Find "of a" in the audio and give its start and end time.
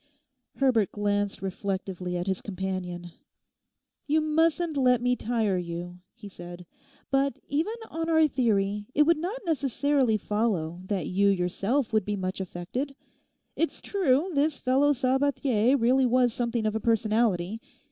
16.65-16.79